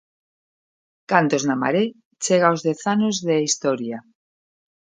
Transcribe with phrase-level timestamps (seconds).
[1.11, 1.85] Cantos na Maré
[2.23, 3.97] chega aos dez anos de historia.